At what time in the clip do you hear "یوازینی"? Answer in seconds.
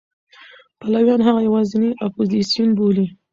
1.47-1.91